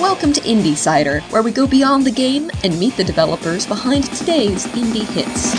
[0.00, 4.04] Welcome to Indie Cider, where we go beyond the game and meet the developers behind
[4.04, 5.54] today's indie hits.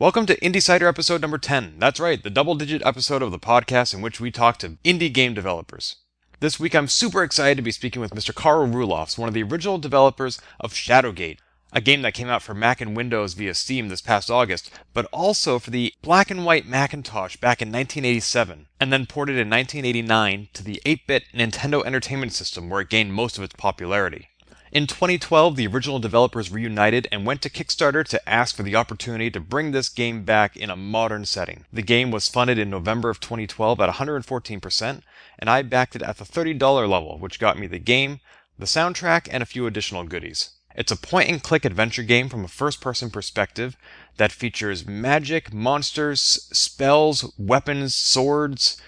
[0.00, 1.76] Welcome to Indie Cider episode number 10.
[1.78, 5.14] That's right, the double digit episode of the podcast in which we talk to indie
[5.14, 5.94] game developers.
[6.40, 8.34] This week I'm super excited to be speaking with Mr.
[8.34, 11.38] Karl Roelofs, one of the original developers of Shadowgate,
[11.72, 15.06] a game that came out for Mac and Windows via Steam this past August, but
[15.12, 20.48] also for the black and white Macintosh back in 1987, and then ported in 1989
[20.52, 24.28] to the 8 bit Nintendo Entertainment System where it gained most of its popularity.
[24.72, 29.28] In 2012, the original developers reunited and went to Kickstarter to ask for the opportunity
[29.28, 31.64] to bring this game back in a modern setting.
[31.72, 35.02] The game was funded in November of 2012 at 114%,
[35.40, 38.20] and I backed it at the $30 level, which got me the game,
[38.56, 40.50] the soundtrack, and a few additional goodies.
[40.80, 43.76] It's a point and click adventure game from a first person perspective
[44.16, 48.80] that features magic, monsters, spells, weapons, swords,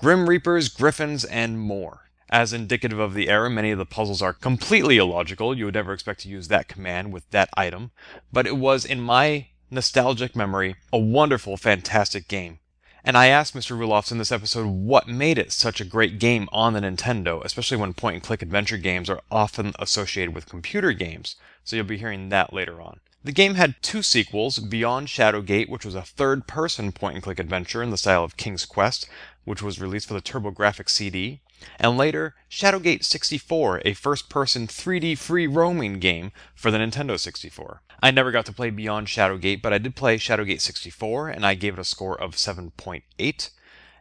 [0.00, 2.10] grim reapers, griffins, and more.
[2.28, 5.56] As indicative of the era, many of the puzzles are completely illogical.
[5.56, 7.92] You would never expect to use that command with that item.
[8.32, 12.58] But it was, in my nostalgic memory, a wonderful, fantastic game.
[13.06, 13.78] And I asked Mr.
[13.78, 17.76] Roelofs in this episode what made it such a great game on the Nintendo, especially
[17.76, 21.36] when point and click adventure games are often associated with computer games.
[21.62, 22.98] So you'll be hearing that later on.
[23.22, 27.38] The game had two sequels Beyond Shadowgate, which was a third person point and click
[27.38, 29.08] adventure in the style of King's Quest,
[29.44, 31.40] which was released for the TurboGrafx CD,
[31.78, 37.82] and later Shadowgate 64, a first person 3D free roaming game for the Nintendo 64.
[38.02, 41.54] I never got to play Beyond Shadowgate, but I did play Shadowgate 64 and I
[41.54, 43.50] gave it a score of 7.8.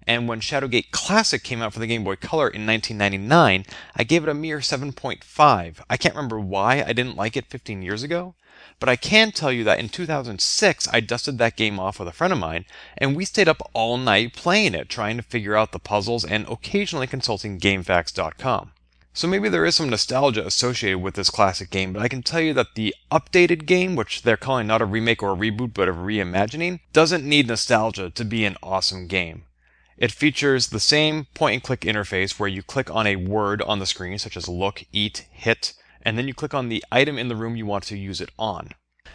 [0.08, 4.24] And when Shadowgate Classic came out for the Game Boy Color in 1999, I gave
[4.24, 5.80] it a mere 7.5.
[5.90, 8.36] I can't remember why I didn't like it 15 years ago,
[8.80, 12.12] but I can tell you that in 2006 I dusted that game off with a
[12.12, 12.66] friend of mine,
[12.98, 16.48] and we stayed up all night playing it, trying to figure out the puzzles and
[16.48, 18.72] occasionally consulting GameFAQs.com.
[19.14, 22.42] So maybe there is some nostalgia associated with this classic game, but I can tell
[22.42, 25.88] you that the updated game, which they're calling not a remake or a reboot but
[25.88, 29.46] a reimagining, doesn't need nostalgia to be an awesome game.
[29.98, 33.80] It features the same point and click interface where you click on a word on
[33.80, 35.74] the screen, such as look, eat, hit,
[36.06, 38.30] and then you click on the item in the room you want to use it
[38.40, 38.70] on.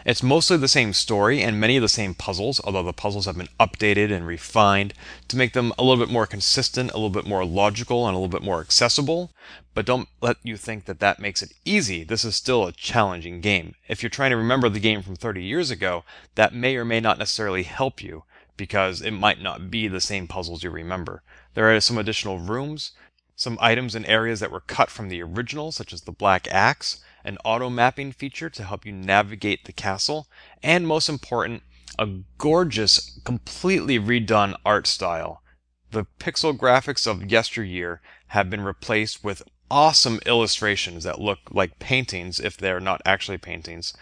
[0.04, 3.36] It's mostly the same story and many of the same puzzles, although the puzzles have
[3.36, 4.94] been updated and refined
[5.28, 8.18] to make them a little bit more consistent, a little bit more logical, and a
[8.18, 9.30] little bit more accessible.
[9.74, 12.02] But don't let you think that that makes it easy.
[12.02, 13.74] This is still a challenging game.
[13.88, 17.00] If you're trying to remember the game from 30 years ago, that may or may
[17.00, 18.24] not necessarily help you
[18.56, 21.22] because it might not be the same puzzles you remember.
[21.54, 22.92] There are some additional rooms,
[23.40, 27.00] some items and areas that were cut from the original, such as the black axe,
[27.24, 30.28] an auto mapping feature to help you navigate the castle,
[30.62, 31.62] and most important,
[31.98, 32.06] a
[32.36, 35.42] gorgeous, completely redone art style.
[35.90, 42.40] The pixel graphics of yesteryear have been replaced with awesome illustrations that look like paintings
[42.40, 43.94] if they're not actually paintings.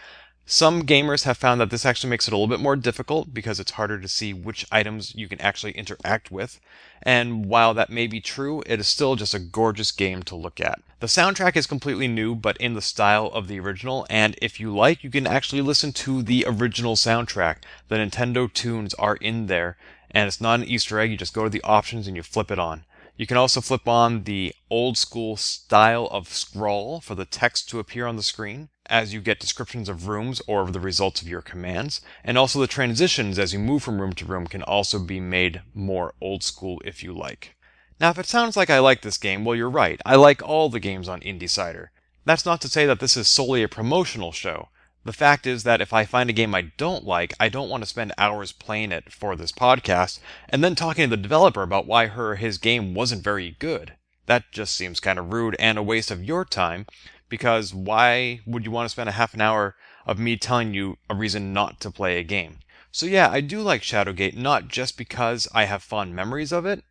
[0.51, 3.59] Some gamers have found that this actually makes it a little bit more difficult because
[3.59, 6.59] it's harder to see which items you can actually interact with.
[7.03, 10.59] And while that may be true, it is still just a gorgeous game to look
[10.59, 10.81] at.
[11.01, 14.75] The soundtrack is completely new, but in the style of the original, and if you
[14.75, 17.57] like, you can actually listen to the original soundtrack.
[17.87, 19.77] The Nintendo tunes are in there,
[20.09, 22.49] and it's not an Easter egg, you just go to the options and you flip
[22.49, 22.85] it on.
[23.19, 27.79] You can also flip on the old school style of scroll for the text to
[27.79, 31.27] appear on the screen as you get descriptions of rooms or of the results of
[31.27, 31.99] your commands.
[32.23, 35.63] And also the transitions as you move from room to room can also be made
[35.73, 37.57] more old school if you like.
[37.99, 39.99] Now, if it sounds like I like this game, well, you're right.
[40.05, 41.91] I like all the games on Indie Cider.
[42.23, 44.69] That's not to say that this is solely a promotional show.
[45.09, 47.81] The fact is that if I find a game I don't like, I don't want
[47.81, 51.87] to spend hours playing it for this podcast and then talking to the developer about
[51.87, 53.95] why her or his game wasn't very good.
[54.27, 56.85] That just seems kind of rude and a waste of your time
[57.27, 59.75] because why would you want to spend a half an hour
[60.05, 62.59] of me telling you a reason not to play a game?
[62.91, 66.83] So yeah, I do like Shadowgate not just because I have fond memories of it,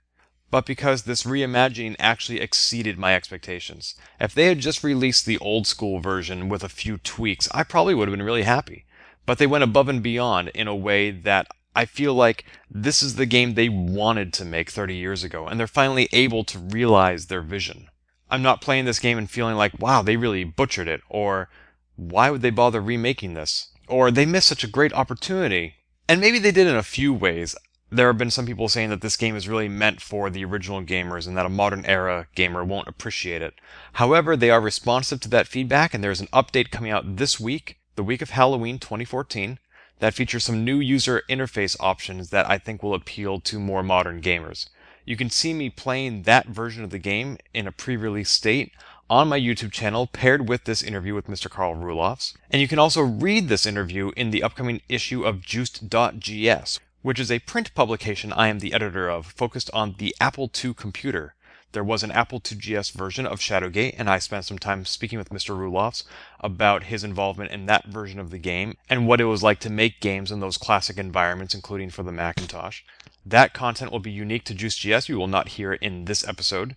[0.50, 3.95] but because this reimagining actually exceeded my expectations.
[4.19, 7.95] If they had just released the old school version with a few tweaks, I probably
[7.95, 8.85] would have been really happy.
[9.27, 13.17] But they went above and beyond in a way that I feel like this is
[13.17, 17.27] the game they wanted to make 30 years ago, and they're finally able to realize
[17.27, 17.89] their vision.
[18.31, 21.49] I'm not playing this game and feeling like, wow, they really butchered it, or
[21.97, 23.69] why would they bother remaking this?
[23.87, 25.75] Or they missed such a great opportunity.
[26.09, 27.55] And maybe they did in a few ways
[27.90, 30.82] there have been some people saying that this game is really meant for the original
[30.82, 33.55] gamers and that a modern era gamer won't appreciate it.
[33.94, 37.79] However, they are responsive to that feedback and there's an update coming out this week,
[37.96, 39.58] the week of Halloween 2014,
[40.00, 44.20] that features some new user interface options that I think will appeal to more modern
[44.20, 44.69] gamers.
[45.05, 48.73] you can see me playing that version of the game in a pre-release state
[49.08, 51.49] on my YouTube channel paired with this interview with Mr.
[51.49, 52.37] Karl Roelofs.
[52.50, 57.31] And you can also read this interview in the upcoming issue of Juiced.gs, which is
[57.31, 61.35] a print publication I am the editor of, focused on the Apple II computer.
[61.73, 65.29] There was an Apple IIgs version of Shadowgate, and I spent some time speaking with
[65.29, 65.56] Mr.
[65.56, 66.05] Roelofs
[66.41, 69.71] about his involvement in that version of the game and what it was like to
[69.71, 72.81] make games in those classic environments, including for the Macintosh.
[73.25, 75.09] That content will be unique to Juiced.gs.
[75.09, 76.77] You will not hear it in this episode.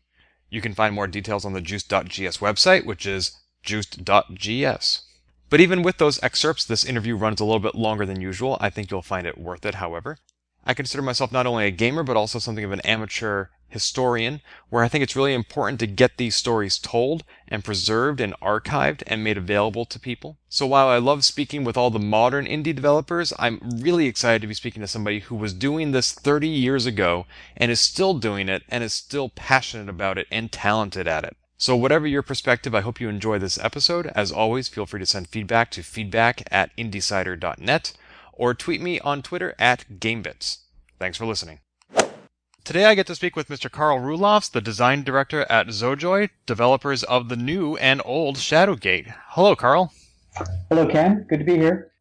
[0.49, 3.31] You can find more details on the Juiced.gs website, which is
[3.63, 5.01] juiced.gs.
[5.51, 8.57] But even with those excerpts, this interview runs a little bit longer than usual.
[8.61, 10.17] I think you'll find it worth it, however.
[10.65, 14.39] I consider myself not only a gamer, but also something of an amateur historian,
[14.69, 19.03] where I think it's really important to get these stories told and preserved and archived
[19.05, 20.37] and made available to people.
[20.47, 24.47] So while I love speaking with all the modern indie developers, I'm really excited to
[24.47, 27.25] be speaking to somebody who was doing this 30 years ago
[27.57, 31.35] and is still doing it and is still passionate about it and talented at it.
[31.61, 34.07] So whatever your perspective, I hope you enjoy this episode.
[34.15, 37.93] As always, feel free to send feedback to feedback at indiecider.net
[38.33, 40.57] or tweet me on Twitter at GameBits.
[40.97, 41.59] Thanks for listening.
[42.63, 43.69] Today I get to speak with Mr.
[43.69, 49.13] Karl Roelofs, the design director at Zojoi, developers of the new and old Shadowgate.
[49.27, 49.93] Hello, Karl.
[50.69, 51.27] Hello, Ken.
[51.29, 51.91] Good to be here.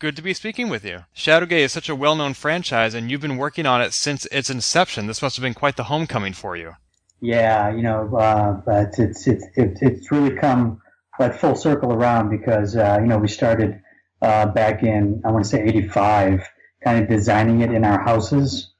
[0.00, 1.06] Good to be speaking with you.
[1.16, 5.06] Shadowgate is such a well-known franchise, and you've been working on it since its inception.
[5.06, 6.74] This must have been quite the homecoming for you.
[7.20, 10.80] Yeah, you know, uh, but it's it's it's really come
[11.18, 13.80] like full circle around because uh, you know we started
[14.22, 16.48] uh, back in I want to say '85,
[16.84, 18.72] kind of designing it in our houses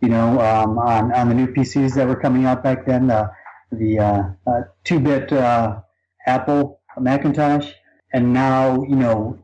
[0.00, 3.28] you know, um, on, on the new PCs that were coming out back then, uh,
[3.72, 5.80] the uh, uh, two-bit uh,
[6.26, 7.70] Apple Macintosh,
[8.12, 9.38] and now, you know,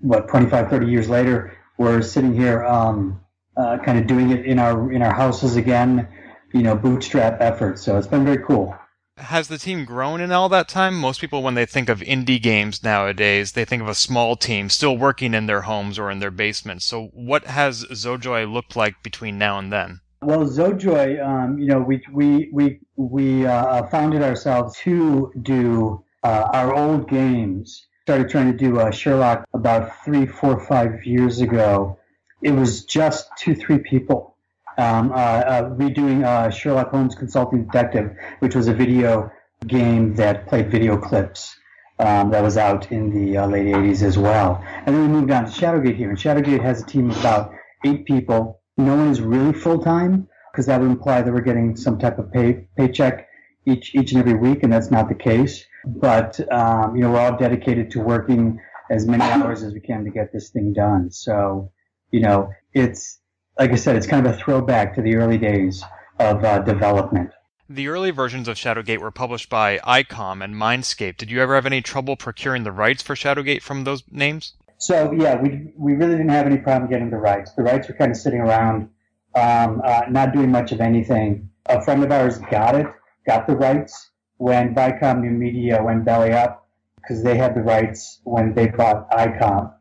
[0.00, 3.20] what 25, 30 years later, we're sitting here, um,
[3.56, 6.08] uh, kind of doing it in our in our houses again,
[6.54, 7.78] you know, bootstrap effort.
[7.78, 8.74] So it's been very cool
[9.16, 10.98] has the team grown in all that time?
[10.98, 14.68] Most people, when they think of indie games nowadays, they think of a small team
[14.68, 16.84] still working in their homes or in their basements.
[16.84, 20.00] So, what has Zojoi looked like between now and then?
[20.22, 26.48] Well, Zojoi, um, you know, we we we we uh, founded ourselves to do uh,
[26.52, 27.86] our old games.
[28.02, 31.98] Started trying to do uh, Sherlock about three, four, five years ago.
[32.42, 34.33] It was just two, three people
[34.78, 39.30] um, uh, uh, redoing uh, Sherlock Holmes Consulting Detective, which was a video
[39.66, 41.56] game that played video clips
[41.98, 44.62] um, that was out in the uh, late 80s as well.
[44.84, 46.10] And then we moved on to Shadowgate here.
[46.10, 47.52] And Shadowgate has a team of about
[47.84, 48.60] eight people.
[48.76, 52.18] No one is really full time because that would imply that we're getting some type
[52.18, 53.28] of pay paycheck
[53.66, 55.64] each each and every week, and that's not the case.
[55.84, 58.60] But um, you know, we're all dedicated to working
[58.90, 61.10] as many hours as we can to get this thing done.
[61.10, 61.72] So,
[62.10, 63.18] you know, it's
[63.58, 65.82] like I said, it's kind of a throwback to the early days
[66.18, 67.30] of uh, development.
[67.68, 71.16] The early versions of Shadowgate were published by ICOM and Mindscape.
[71.16, 74.54] Did you ever have any trouble procuring the rights for Shadowgate from those names?
[74.78, 77.52] So yeah, we we really didn't have any problem getting the rights.
[77.52, 78.90] The rights were kind of sitting around,
[79.34, 81.48] um, uh, not doing much of anything.
[81.66, 82.86] A friend of ours got it,
[83.26, 86.66] got the rights when Viacom New Media went belly up
[86.96, 89.72] because they had the rights when they bought ICOM.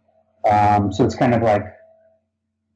[0.50, 1.66] Um, so it's kind of like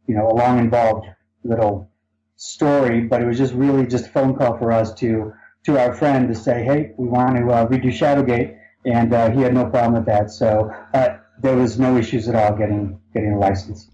[0.07, 1.07] you know, a long involved
[1.44, 1.92] little
[2.36, 5.33] story, but it was just really just a phone call for us to
[5.66, 9.42] to our friend to say, hey, we want to uh, redo Shadowgate, and uh, he
[9.42, 10.31] had no problem with that.
[10.31, 13.90] So uh, there was no issues at all getting getting a license.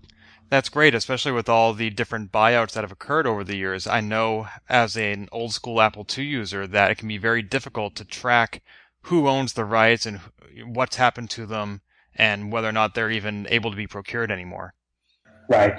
[0.50, 3.88] That's great, especially with all the different buyouts that have occurred over the years.
[3.88, 7.96] I know as an old school Apple II user that it can be very difficult
[7.96, 8.62] to track
[9.04, 10.20] who owns the rights and
[10.66, 11.82] what's happened to them
[12.16, 14.76] and whether or not they're even able to be procured anymore.
[15.50, 15.74] Right.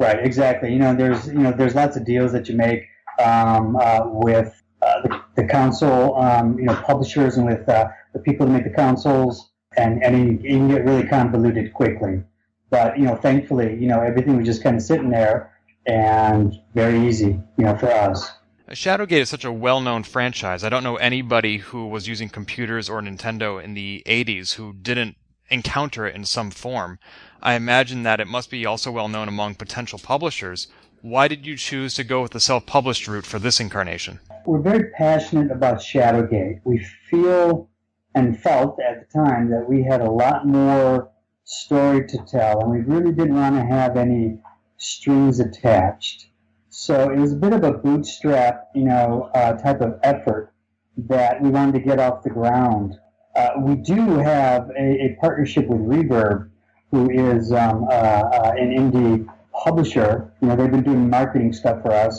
[0.00, 0.72] Right, exactly.
[0.72, 2.84] You know, there's you know there's lots of deals that you make
[3.18, 8.20] um, uh, with uh, the, the console, um, you know, publishers and with uh, the
[8.20, 12.22] people who make the consoles, and and you, can get really convoluted quickly.
[12.70, 15.52] But you know, thankfully, you know, everything was just kind of sitting there
[15.86, 18.30] and very easy, you know, for us.
[18.70, 20.62] Shadowgate is such a well-known franchise.
[20.62, 25.16] I don't know anybody who was using computers or Nintendo in the 80s who didn't
[25.50, 26.98] encounter it in some form.
[27.42, 30.68] I imagine that it must be also well known among potential publishers.
[31.00, 34.20] Why did you choose to go with the self published route for this incarnation?
[34.46, 36.60] We're very passionate about Shadowgate.
[36.64, 37.68] We feel
[38.14, 41.10] and felt at the time that we had a lot more
[41.44, 44.40] story to tell, and we really didn't want to have any
[44.76, 46.28] strings attached.
[46.68, 50.52] So it was a bit of a bootstrap, you know, uh, type of effort
[50.96, 52.98] that we wanted to get off the ground.
[53.38, 56.50] Uh, we do have a, a partnership with Reverb,
[56.92, 59.26] who is um, uh, uh, an indie
[59.64, 60.32] publisher.
[60.42, 62.16] You know, they've been doing marketing stuff for us.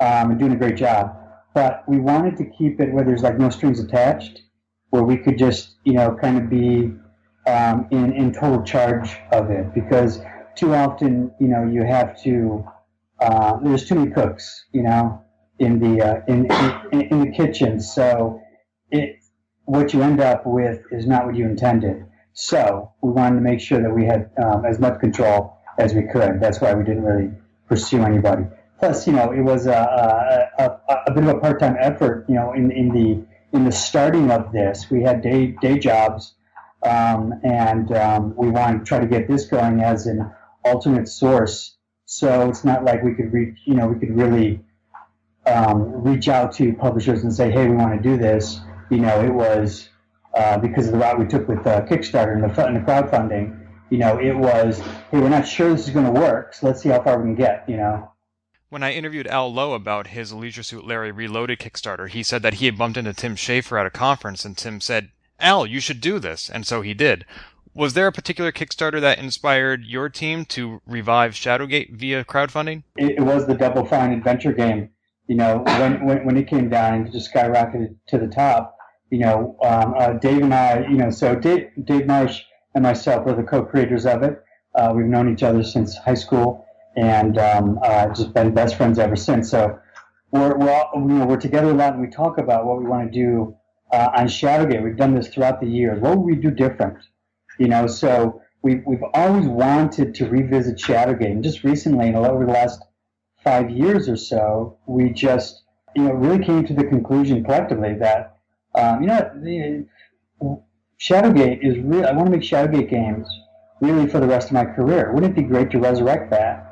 [0.00, 1.16] um, and doing a great job.
[1.54, 4.42] But we wanted to keep it where there's like no strings attached,
[4.90, 6.92] where we could just, you know, kind of be
[7.46, 10.20] um, in, in total charge of it because
[10.56, 12.64] too often, you know, you have to,
[13.20, 15.22] uh, there's too many cooks, you know,
[15.58, 16.46] in the, uh, in,
[16.92, 17.80] in, in the kitchen.
[17.80, 18.40] So
[18.90, 19.19] it,
[19.64, 22.06] what you end up with is not what you intended.
[22.32, 26.02] So we wanted to make sure that we had um, as much control as we
[26.02, 26.40] could.
[26.40, 27.30] That's why we didn't really
[27.68, 28.44] pursue anybody.
[28.78, 32.24] Plus, you know, it was a, a, a, a bit of a part-time effort.
[32.28, 36.34] You know, in, in the in the starting of this, we had day day jobs,
[36.82, 40.30] um, and um, we wanted to try to get this going as an
[40.64, 41.76] alternate source.
[42.06, 44.60] So it's not like we could reach, you know, we could really
[45.46, 48.60] um, reach out to publishers and say, hey, we want to do this.
[48.90, 49.88] You know, it was
[50.34, 53.56] uh, because of the route we took with uh, Kickstarter and the, and the crowdfunding.
[53.88, 54.78] You know, it was,
[55.10, 57.24] hey, we're not sure this is going to work, so let's see how far we
[57.24, 57.64] can get.
[57.68, 58.12] You know.
[58.68, 62.54] When I interviewed Al Lowe about his Leisure Suit Larry Reloaded Kickstarter, he said that
[62.54, 66.00] he had bumped into Tim Schafer at a conference, and Tim said, Al, you should
[66.00, 67.24] do this, and so he did.
[67.74, 72.84] Was there a particular Kickstarter that inspired your team to revive Shadowgate via crowdfunding?
[72.96, 74.90] It, it was the Double Fine adventure game.
[75.26, 78.76] You know, when, when, when it came down and just skyrocketed to the top,
[79.10, 82.42] you know, um, uh, Dave and I, you know, so Dave, Dave Marsh
[82.74, 84.42] and myself are the co-creators of it.
[84.74, 86.64] Uh, we've known each other since high school
[86.96, 89.50] and um, uh, just been best friends ever since.
[89.50, 89.78] So
[90.30, 92.86] we're, we're, all, you know, we're together a lot and we talk about what we
[92.86, 93.56] want to do
[93.92, 94.82] uh, on Shadowgate.
[94.82, 96.00] We've done this throughout the years.
[96.00, 96.98] What would we do different?
[97.58, 101.32] You know, so we've, we've always wanted to revisit Shadowgate.
[101.32, 102.80] And just recently, over the last
[103.42, 105.64] five years or so, we just,
[105.96, 108.29] you know, really came to the conclusion collectively that
[108.74, 109.86] um, you know, the,
[111.00, 112.04] Shadowgate is really.
[112.04, 113.26] I want to make Shadowgate games
[113.80, 115.12] really for the rest of my career.
[115.12, 116.66] Wouldn't it be great to resurrect that?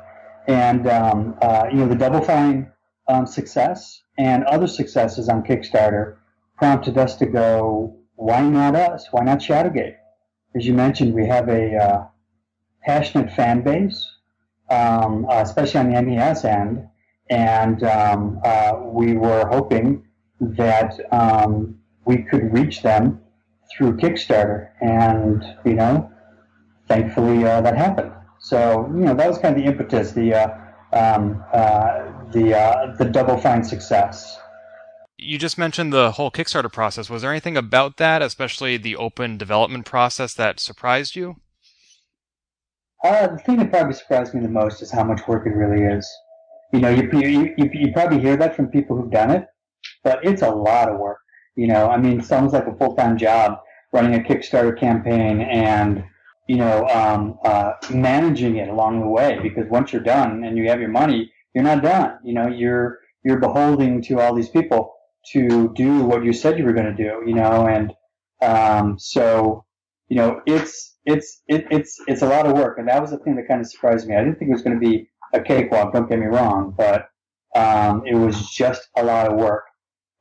[0.47, 2.71] And um, uh, you know, the Double Fine
[3.07, 6.17] um, success and other successes on Kickstarter
[6.57, 7.95] prompted us to go.
[8.15, 9.07] Why not us?
[9.11, 9.95] Why not Shadowgate?
[10.55, 12.07] As you mentioned, we have a uh,
[12.83, 14.07] passionate fan base,
[14.69, 16.87] um, uh, especially on the NES end,
[17.29, 20.05] and um, uh, we were hoping
[20.41, 23.21] that um, we could reach them
[23.71, 26.11] through Kickstarter, and you know,
[26.87, 28.11] thankfully uh, that happened.
[28.39, 30.47] So you know, that was kind of the impetus, the uh,
[30.93, 34.37] um, uh, the uh, the Double Fine success.
[35.17, 37.09] You just mentioned the whole Kickstarter process.
[37.09, 41.35] Was there anything about that, especially the open development process, that surprised you?
[43.03, 45.83] Uh, the thing that probably surprised me the most is how much work it really
[45.83, 46.09] is.
[46.71, 49.47] You know, you, you, you, you probably hear that from people who've done it,
[50.03, 51.19] but it's a lot of work.
[51.59, 53.59] You know, I mean, sounds like a full time job
[53.91, 56.05] running a Kickstarter campaign and
[56.47, 59.39] you know um, uh, managing it along the way.
[59.43, 62.17] Because once you're done and you have your money, you're not done.
[62.23, 64.93] You know, you're you're beholding to all these people
[65.33, 67.23] to do what you said you were going to do.
[67.27, 67.93] You know, and
[68.41, 69.65] um, so
[70.07, 73.17] you know it's it's it, it's it's a lot of work, and that was the
[73.17, 74.15] thing that kind of surprised me.
[74.15, 75.91] I didn't think it was going to be a cakewalk.
[75.91, 77.09] Don't get me wrong, but
[77.53, 79.65] um, it was just a lot of work.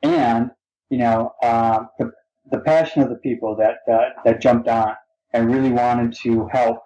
[0.03, 0.51] And
[0.91, 2.13] you know, uh, the,
[2.51, 4.95] the passion of the people that, uh, that jumped on
[5.33, 6.79] and really wanted to help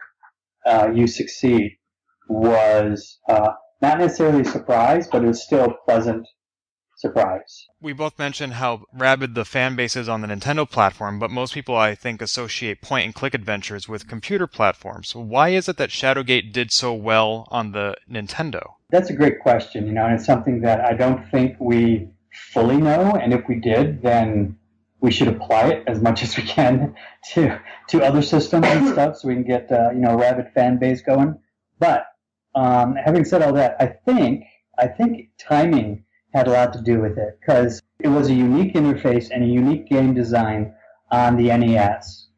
[0.67, 1.77] uh, you succeed
[2.29, 6.27] was uh, not necessarily a surprise, but it was still a pleasant
[6.97, 7.67] surprise.
[7.81, 11.53] We both mentioned how rabid the fan base is on the Nintendo platform, but most
[11.53, 15.15] people, I think, associate point and click adventures with computer platforms.
[15.15, 18.75] Why is it that Shadowgate did so well on the Nintendo?
[18.91, 22.79] That's a great question, you know, and it's something that I don't think we fully
[22.79, 24.59] know, and if we did, then
[25.01, 26.95] we should apply it as much as we can
[27.33, 30.51] to to other systems and stuff, so we can get uh, you know a rabid
[30.55, 31.39] fan base going.
[31.79, 32.07] But
[32.55, 34.45] um, having said all that, I think
[34.79, 38.75] I think timing had a lot to do with it because it was a unique
[38.75, 40.75] interface and a unique game design
[41.11, 42.29] on the NES.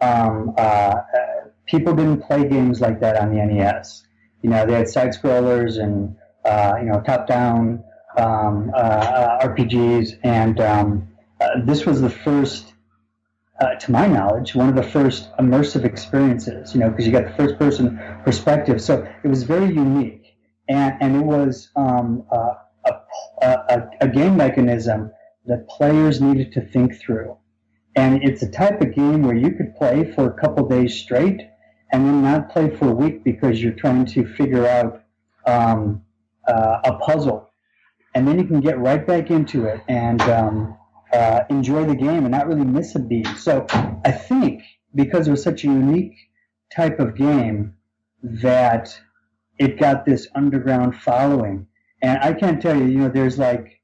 [0.00, 0.94] Um, uh,
[1.66, 4.04] people didn't play games like that on the NES.
[4.42, 7.84] You know, they had side scrollers and uh, you know top down
[8.16, 11.08] um, uh, RPGs, and um,
[11.40, 12.72] uh, this was the first,
[13.60, 16.74] uh, to my knowledge, one of the first immersive experiences.
[16.74, 20.36] You know, because you got the first-person perspective, so it was very unique,
[20.68, 22.56] and and it was um, a,
[23.42, 25.10] a, a game mechanism
[25.46, 27.36] that players needed to think through.
[27.94, 31.40] And it's a type of game where you could play for a couple days straight
[31.92, 35.02] and then not play for a week because you're trying to figure out
[35.46, 36.02] um,
[36.48, 37.51] uh, a puzzle
[38.14, 40.76] and then you can get right back into it and um,
[41.12, 43.26] uh, enjoy the game and not really miss a beat.
[43.38, 43.66] So
[44.04, 44.62] I think
[44.94, 46.16] because it was such a unique
[46.74, 47.74] type of game
[48.22, 48.98] that
[49.58, 51.66] it got this underground following.
[52.02, 53.80] And I can't tell you, you know, there's like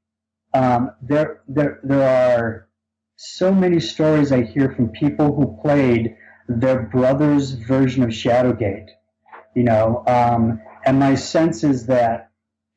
[0.53, 2.67] um, there there there are
[3.15, 6.15] so many stories I hear from people who played
[6.47, 8.89] their brother's version of Shadowgate.
[9.55, 12.28] You know, um, and my sense is that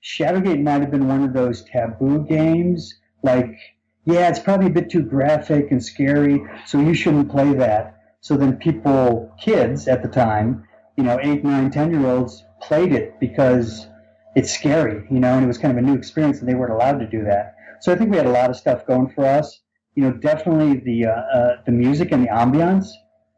[0.02, 2.94] Shadowgate might have been one of those taboo games.
[3.22, 3.56] Like,
[4.04, 8.00] yeah, it's probably a bit too graphic and scary, so you shouldn't play that.
[8.20, 10.66] So then people, kids at the time,
[10.96, 13.86] you know, eight, nine, ten year olds played it because
[14.34, 16.72] it's scary, you know, and it was kind of a new experience and they weren't
[16.72, 17.56] allowed to do that.
[17.80, 19.60] So I think we had a lot of stuff going for us.
[19.94, 22.86] You know, definitely the uh, uh, the music and the ambiance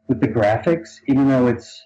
[0.07, 1.83] with the graphics, even though it's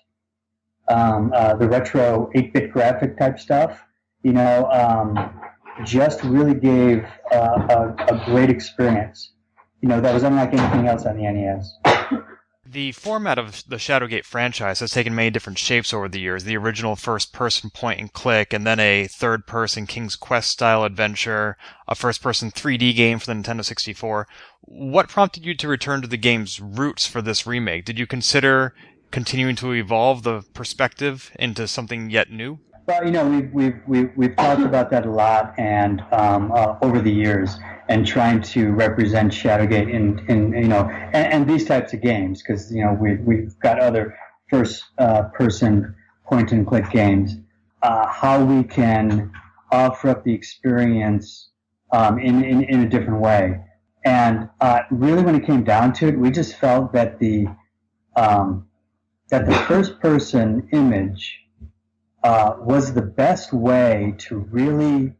[0.89, 3.83] um, uh, the retro 8-bit graphic type stuff,
[4.23, 5.39] you know, um,
[5.85, 9.33] just really gave a, a great experience.
[9.81, 12.25] You know, that was unlike anything else on the NES.
[12.71, 16.43] The format of the Shadowgate franchise has taken many different shapes over the years.
[16.43, 20.83] The original first person point and click, and then a third person King's Quest style
[20.83, 21.57] adventure,
[21.87, 24.27] a first person 3D game for the Nintendo 64.
[24.61, 27.85] What prompted you to return to the game's roots for this remake?
[27.85, 28.75] Did you consider
[29.09, 32.59] continuing to evolve the perspective into something yet new?
[32.89, 36.75] Well, you know, we've we've we've, we've talked about that a lot, and um, uh,
[36.81, 37.55] over the years,
[37.87, 42.41] and trying to represent Shadowgate in, in you know, and, and these types of games,
[42.41, 44.17] because you know we we've got other
[44.49, 45.93] first uh, person
[46.25, 47.35] point and click games,
[47.83, 49.31] uh, how we can
[49.71, 51.49] offer up the experience
[51.91, 53.63] um, in, in in a different way,
[54.03, 57.45] and uh, really when it came down to it, we just felt that the
[58.15, 58.67] um,
[59.29, 61.39] that the first person image
[62.23, 65.13] uh, was the best way to really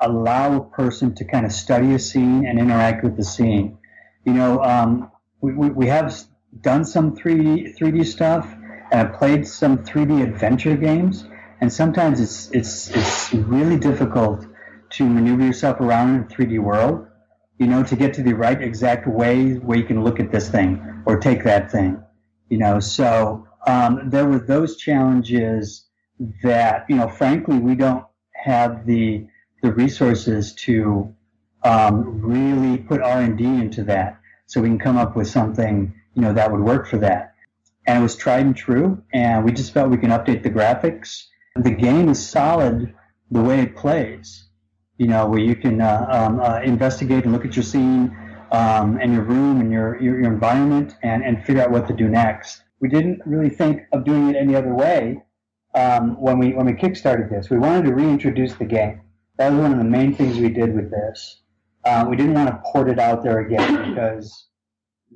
[0.00, 3.78] allow a person to kind of study a scene and interact with the scene.
[4.24, 6.14] You know, um, we, we, we, have
[6.60, 8.52] done some 3D, 3D stuff
[8.90, 11.24] and I've played some 3D adventure games,
[11.60, 14.46] and sometimes it's, it's, it's really difficult
[14.90, 17.06] to maneuver yourself around in a 3D world,
[17.58, 20.48] you know, to get to the right exact way where you can look at this
[20.48, 22.02] thing or take that thing,
[22.48, 22.80] you know.
[22.80, 25.86] So um, there were those challenges
[26.42, 28.04] that, you know, frankly, we don't
[28.34, 29.26] have the
[29.62, 31.14] the resources to
[31.64, 36.32] um, really put R&D into that so we can come up with something, you know,
[36.32, 37.34] that would work for that.
[37.86, 41.26] And it was tried and true, and we just felt we can update the graphics.
[41.56, 42.94] The game is solid
[43.30, 44.44] the way it plays,
[44.96, 48.16] you know, where you can uh, um, uh, investigate and look at your scene
[48.50, 51.94] um, and your room and your, your, your environment and, and figure out what to
[51.94, 52.62] do next.
[52.80, 55.22] We didn't really think of doing it any other way
[55.74, 57.50] um, when we when we kickstarted this.
[57.50, 59.00] We wanted to reintroduce the game.
[59.38, 61.42] That was one of the main things we did with this.
[61.84, 64.48] Uh, we didn't want to port it out there again because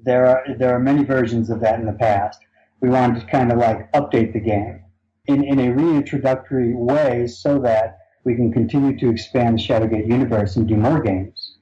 [0.03, 2.41] there are there are many versions of that in the past.
[2.81, 4.83] We wanted to kind of like update the game
[5.27, 10.57] in, in a reintroductory way so that we can continue to expand the Shadowgate universe
[10.57, 11.59] and do more games.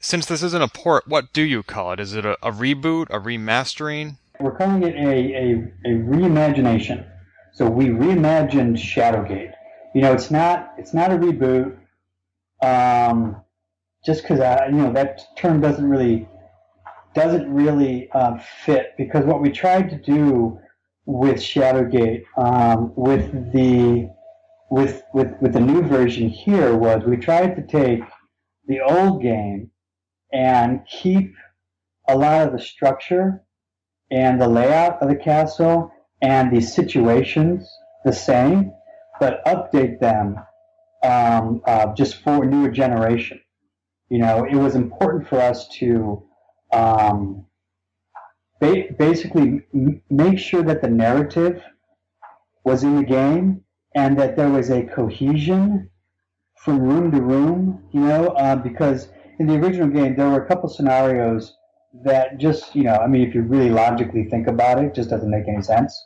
[0.00, 2.00] Since this isn't a port, what do you call it?
[2.00, 4.18] Is it a, a reboot, a remastering?
[4.38, 7.04] We're calling it a, a, a reimagination.
[7.58, 9.52] So we reimagined Shadowgate.
[9.92, 11.76] You know, it's not it's not a reboot.
[12.62, 13.42] Um,
[14.06, 16.28] just because I, you know that term doesn't really
[17.14, 20.60] doesn't really uh, fit because what we tried to do
[21.04, 24.08] with Shadowgate um, with the
[24.70, 28.04] with with with the new version here was we tried to take
[28.68, 29.68] the old game
[30.32, 31.34] and keep
[32.08, 33.42] a lot of the structure
[34.12, 35.92] and the layout of the castle
[36.22, 37.68] and the situations
[38.04, 38.72] the same,
[39.20, 40.36] but update them
[41.04, 43.40] um, uh, just for a newer generation.
[44.10, 46.24] You know, it was important for us to
[46.72, 47.46] um,
[48.60, 51.62] ba- basically m- make sure that the narrative
[52.64, 55.90] was in the game and that there was a cohesion
[56.56, 60.48] from room to room, you know, uh, because in the original game there were a
[60.48, 61.57] couple scenarios
[62.04, 65.30] that just, you know, I mean, if you really logically think about it, just doesn't
[65.30, 65.98] make any sense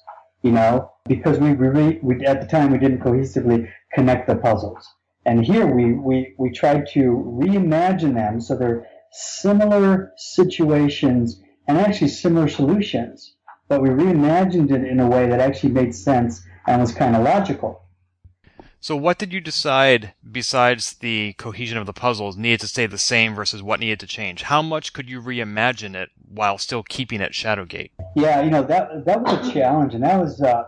[0.43, 4.87] you know, because we really, we, at the time we didn't cohesively connect the puzzles.
[5.25, 7.01] And here we, we, we tried to
[7.41, 13.37] reimagine them so they're similar situations and actually similar solutions,
[13.69, 17.23] but we reimagined it in a way that actually made sense and was kind of
[17.23, 17.82] logical.
[18.83, 22.99] So, what did you decide, besides the cohesion of the puzzles, needed to stay the
[22.99, 24.43] same versus what needed to change?
[24.43, 27.91] How much could you reimagine it while still keeping it Shadowgate?
[28.17, 30.65] Yeah, you know that that was a challenge, and that was uh,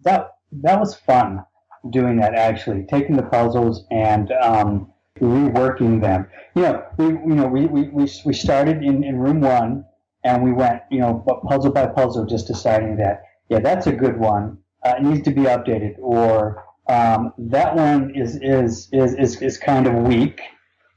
[0.00, 1.44] that that was fun
[1.88, 2.34] doing that.
[2.34, 6.26] Actually, taking the puzzles and um, reworking them.
[6.56, 9.84] You know, we you know we we we, we started in, in room one,
[10.24, 14.18] and we went you know puzzle by puzzle, just deciding that yeah, that's a good
[14.18, 14.58] one.
[14.84, 19.56] Uh, it needs to be updated, or um, that one is, is is is is
[19.56, 20.40] kind of weak.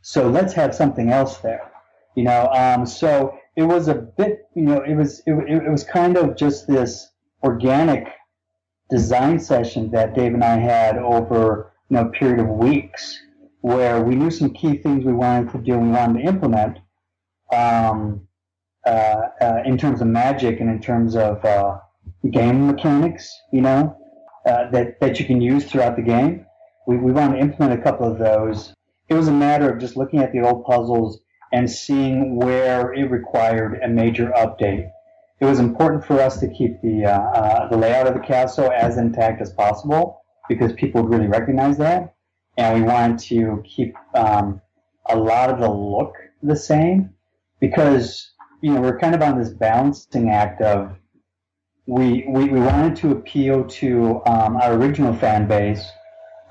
[0.01, 1.71] So let's have something else there.
[2.15, 5.83] You know, um, so it was a bit, you know, it was it, it was
[5.83, 7.11] kind of just this
[7.43, 8.07] organic
[8.89, 13.17] design session that Dave and I had over you know a period of weeks,
[13.61, 16.79] where we knew some key things we wanted to do and wanted to implement
[17.53, 18.27] um,
[18.85, 21.77] uh, uh, in terms of magic and in terms of uh,
[22.31, 23.97] game mechanics, you know,
[24.45, 26.45] uh, that that you can use throughout the game.
[26.87, 28.73] We we wanted to implement a couple of those.
[29.09, 31.19] It was a matter of just looking at the old puzzles
[31.51, 34.89] and seeing where it required a major update.
[35.39, 38.71] It was important for us to keep the uh, uh, the layout of the castle
[38.71, 42.15] as intact as possible because people would really recognize that,
[42.57, 44.61] and we wanted to keep um,
[45.07, 47.11] a lot of the look the same
[47.59, 48.31] because
[48.61, 50.95] you know we're kind of on this balancing act of
[51.87, 55.85] we we, we wanted to appeal to um, our original fan base,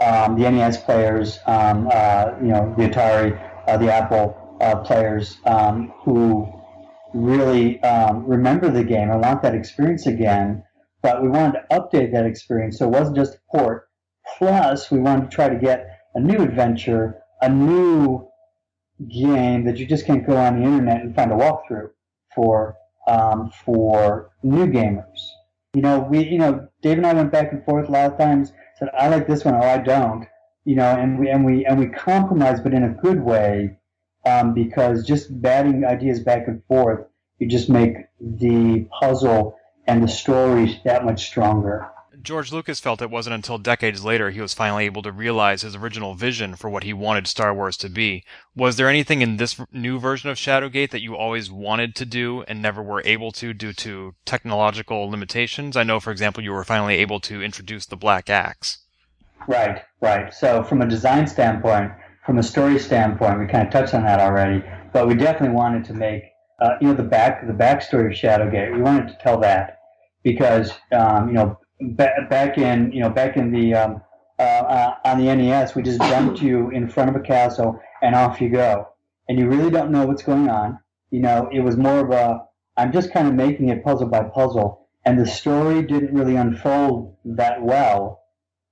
[0.01, 5.39] um, the NES players, um, uh, you know the Atari, uh, the Apple uh, players
[5.47, 6.51] um, who
[7.13, 10.63] really um, remember the game and want that experience again.
[11.03, 13.89] But we wanted to update that experience so it wasn't just a port.
[14.39, 18.27] Plus, we wanted to try to get a new adventure, a new
[19.09, 21.91] game that you just can't go on the internet and find a walkthrough
[22.35, 25.21] for um, for new gamers.
[25.75, 28.19] You know, we you know Dave and I went back and forth a lot of
[28.19, 28.53] times.
[28.79, 30.27] Said I like this one, oh I don't.
[30.65, 33.79] You know, and we and we and we compromise, but in a good way
[34.27, 37.07] um, because just batting ideas back and forth,
[37.39, 41.91] you just make the puzzle and the story that much stronger.
[42.25, 45.77] George Lucas felt it wasn't until decades later he was finally able to realize his
[45.77, 48.25] original vision for what he wanted Star Wars to be.
[48.57, 52.43] Was there anything in this new version of Shadowgate that you always wanted to do
[52.49, 55.77] and never were able to due to technological limitations?
[55.77, 58.79] I know, for example, you were finally able to introduce the Black Axe.
[59.47, 60.33] Right, right.
[60.33, 61.93] So, from a design standpoint,
[62.25, 65.85] from a story standpoint, we kind of touched on that already, but we definitely wanted
[65.85, 66.23] to make,
[66.59, 68.75] uh, you know, the back the backstory of Shadowgate.
[68.75, 69.81] We wanted to tell that
[70.23, 74.03] because, um, you know, ba- back in, you know, back in the um,
[74.39, 78.15] uh, uh, on the NES, we just dumped you in front of a castle and
[78.15, 78.89] off you go,
[79.29, 80.79] and you really don't know what's going on.
[81.11, 82.45] You know, it was more of a
[82.77, 87.17] I'm just kind of making it puzzle by puzzle, and the story didn't really unfold
[87.25, 88.23] that well.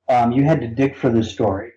[0.09, 1.73] Um, you had to dig for the story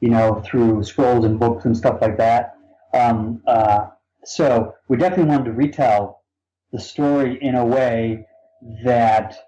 [0.00, 2.54] you know, through scrolls and books and stuff like that.
[2.94, 3.88] Um, uh,
[4.24, 6.22] so we definitely wanted to retell
[6.72, 8.26] the story in a way
[8.84, 9.47] that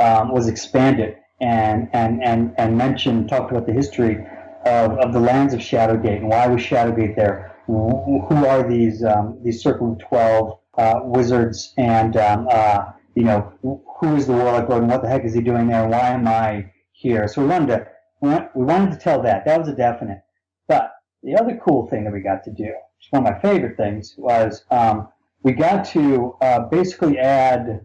[0.00, 4.26] um, was expanded and and and and mentioned, talked about the history
[4.64, 7.56] of, of the lands of Shadowgate and why was Shadowgate there?
[7.66, 13.52] Who are these um, these Circle of Twelve uh, wizards and um, uh, you know
[13.62, 15.86] who is the Warlock Lord and what the heck is he doing there?
[15.88, 17.26] Why am I here?
[17.28, 17.86] So we wanted to
[18.20, 19.44] we wanted to tell that.
[19.44, 20.22] That was a definite.
[20.66, 23.40] But the other cool thing that we got to do, which is one of my
[23.40, 25.08] favorite things, was um,
[25.42, 27.84] we got to uh, basically add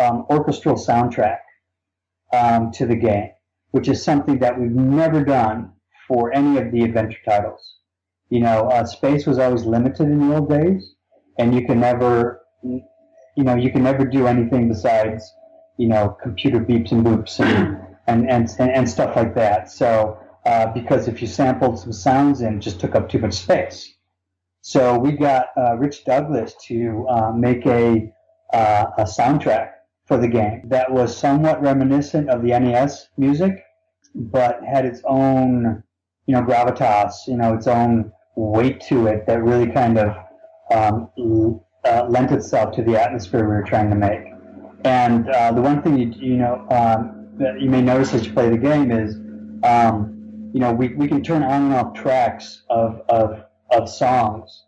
[0.00, 1.38] um, orchestral soundtrack
[2.32, 3.30] um, to the game,
[3.70, 5.72] which is something that we've never done
[6.08, 7.76] for any of the adventure titles.
[8.30, 10.94] You know, uh, space was always limited in the old days,
[11.38, 15.32] and you can never, you know, you can never do anything besides,
[15.76, 19.70] you know, computer beeps and boops and and, and, and stuff like that.
[19.70, 23.94] So, uh, because if you sampled some sounds it just took up too much space.
[24.62, 28.12] So we got uh, Rich Douglas to uh, make a,
[28.52, 29.70] uh, a soundtrack
[30.10, 33.62] for the game that was somewhat reminiscent of the NES music,
[34.12, 35.84] but had its own,
[36.26, 40.16] you know, gravitas, you know, its own weight to it that really kind of
[40.74, 44.24] um, uh, lent itself to the atmosphere we were trying to make.
[44.84, 48.32] And uh, the one thing you, you know, um, that you may notice as you
[48.32, 49.14] play the game is,
[49.62, 54.64] um, you know, we, we can turn on and off tracks of, of, of songs.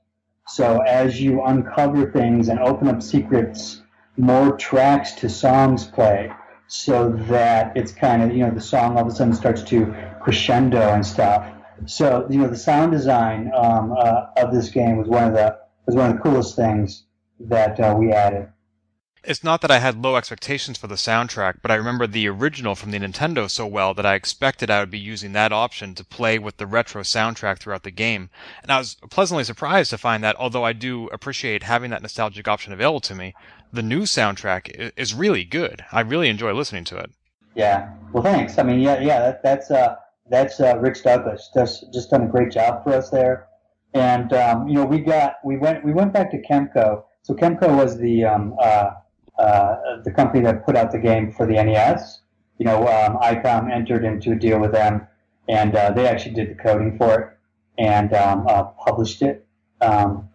[0.46, 3.82] So as you uncover things and open up secrets,
[4.16, 6.32] more tracks to songs play
[6.66, 9.94] so that it's kind of, you know, the song all of a sudden starts to
[10.20, 11.46] crescendo and stuff.
[11.86, 15.58] So, you know, the sound design um, uh, of this game was one of the
[15.86, 17.04] was one of the coolest things
[17.40, 18.51] that uh, we added.
[19.24, 22.74] It's not that I had low expectations for the soundtrack, but I remember the original
[22.74, 26.04] from the Nintendo so well that I expected I would be using that option to
[26.04, 28.30] play with the retro soundtrack throughout the game.
[28.62, 32.48] And I was pleasantly surprised to find that although I do appreciate having that nostalgic
[32.48, 33.34] option available to me,
[33.72, 35.84] the new soundtrack is really good.
[35.92, 37.12] I really enjoy listening to it.
[37.54, 37.94] Yeah.
[38.12, 38.58] Well, thanks.
[38.58, 39.96] I mean, yeah, yeah, that, that's uh,
[40.30, 41.48] that's uh, Rich Douglas.
[41.54, 43.46] Just just done a great job for us there.
[43.94, 47.04] And um, you know, we got we went we went back to Kemco.
[47.22, 48.90] So Kemco was the um, uh,
[49.42, 52.20] uh, the company that put out the game for the NES,
[52.58, 55.06] you know, um, ICOM entered into a deal with them,
[55.48, 57.28] and uh, they actually did the coding for it
[57.78, 59.46] and um, uh, published it.
[59.80, 60.28] Um,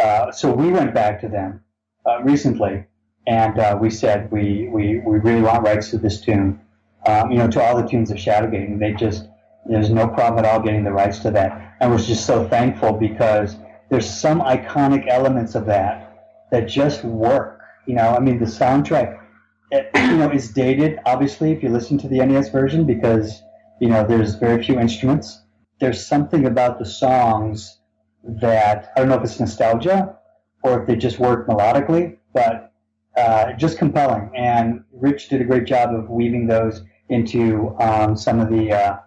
[0.00, 1.62] uh, so we went back to them
[2.06, 2.86] uh, recently,
[3.26, 6.60] and we said we, we, we really want rights to this tune,
[7.06, 9.28] um, you know, to all the tunes of Shadowgate, and they just
[9.66, 11.76] there's no problem at all getting the rights to that.
[11.80, 13.56] And was just so thankful because
[13.90, 16.04] there's some iconic elements of that
[16.50, 17.53] that just work.
[17.86, 19.20] You know, I mean, the soundtrack,
[19.70, 23.42] it, you know, is dated, obviously, if you listen to the NES version because,
[23.80, 25.42] you know, there's very few instruments.
[25.80, 27.78] There's something about the songs
[28.22, 30.16] that, I don't know if it's nostalgia
[30.62, 32.72] or if they just work melodically, but
[33.16, 34.30] uh, just compelling.
[34.34, 38.98] And Rich did a great job of weaving those into um, some of the uh,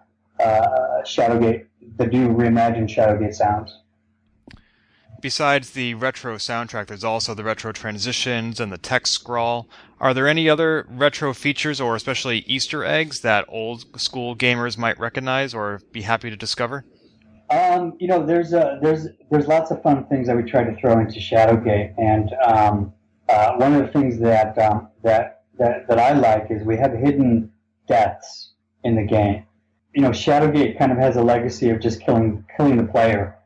[0.42, 3.80] uh, Shadowgate, the new reimagined Shadowgate sounds.
[5.20, 9.68] Besides the retro soundtrack, there's also the retro transitions and the text scroll.
[9.98, 14.98] Are there any other retro features or especially Easter eggs that old school gamers might
[15.00, 16.84] recognize or be happy to discover?
[17.50, 20.76] Um, you know, there's a, there's there's lots of fun things that we try to
[20.76, 22.92] throw into Shadowgate, and um,
[23.28, 26.92] uh, one of the things that, um, that that that I like is we have
[26.92, 27.50] hidden
[27.88, 28.52] deaths
[28.84, 29.44] in the game.
[29.94, 33.38] You know, Shadowgate kind of has a legacy of just killing killing the player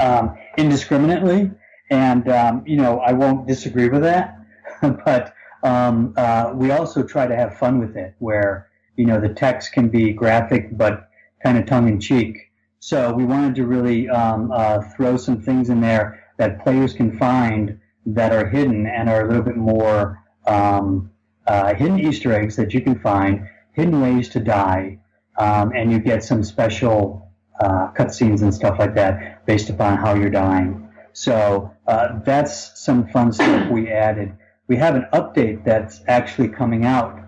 [0.00, 1.50] um, indiscriminately,
[1.90, 4.38] and um, you know I won't disagree with that,
[4.80, 9.28] but um, uh, we also try to have fun with it, where you know the
[9.28, 11.08] text can be graphic but
[11.42, 12.38] kind of tongue in cheek.
[12.78, 17.18] So we wanted to really um, uh, throw some things in there that players can
[17.18, 21.10] find that are hidden and are a little bit more um,
[21.46, 24.98] uh, hidden Easter eggs that you can find, hidden ways to die,
[25.38, 30.14] um, and you get some special uh, cutscenes and stuff like that based upon how
[30.14, 30.88] you're dying.
[31.12, 34.36] So uh, that's some fun stuff we added.
[34.68, 37.18] We have an update that's actually coming out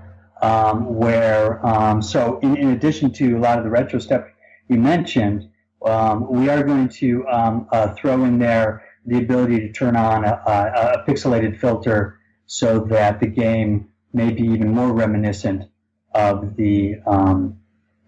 [0.43, 4.25] um, where, um, so in, in, addition to a lot of the retro stuff
[4.69, 5.49] you mentioned,
[5.85, 10.25] um, we are going to um, uh, throw in there the ability to turn on
[10.25, 15.65] a, a, a pixelated filter so that the game may be even more reminiscent
[16.15, 17.59] of the 8-bit um,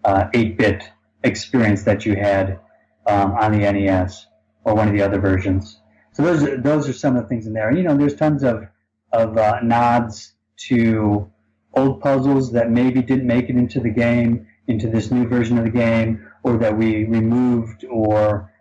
[0.03, 0.85] uh,
[1.23, 2.59] experience that you had
[3.07, 4.27] um, on the NES
[4.63, 5.79] or one of the other versions.
[6.13, 7.69] So those are, those are some of the things in there.
[7.69, 8.67] And, you know, there's tons of
[9.13, 11.29] of uh, nods to
[11.73, 15.65] old puzzles that maybe didn't make it into the game, into this new version of
[15.65, 18.51] the game, or that we removed, or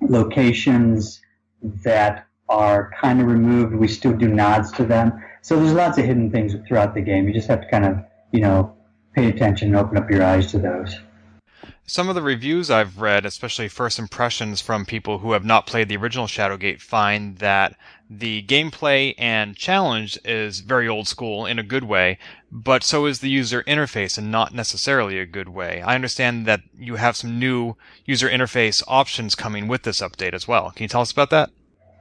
[0.00, 1.20] locations
[1.84, 3.74] that are kind of removed.
[3.74, 5.22] We still do nods to them.
[5.42, 7.28] So there's lots of hidden things throughout the game.
[7.28, 7.98] You just have to kind of,
[8.32, 8.76] you know,
[9.14, 10.96] pay attention and open up your eyes to those.
[11.90, 15.88] Some of the reviews I've read, especially first impressions from people who have not played
[15.88, 17.74] the original Shadowgate, find that
[18.08, 22.20] the gameplay and challenge is very old school in a good way,
[22.52, 25.82] but so is the user interface and not necessarily a good way.
[25.82, 27.74] I understand that you have some new
[28.04, 30.70] user interface options coming with this update as well.
[30.70, 31.50] Can you tell us about that?